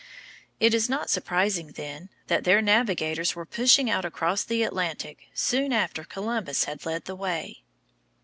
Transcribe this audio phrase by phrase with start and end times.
[0.59, 5.71] It is not surprising, then, that their navigators were pushing out across the Atlantic soon
[5.71, 7.61] after Columbus had led the way.